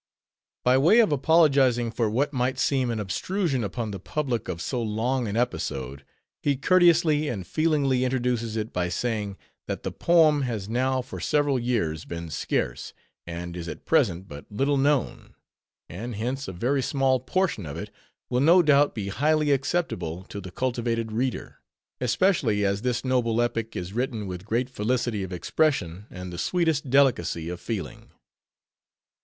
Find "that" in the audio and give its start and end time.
9.67-9.81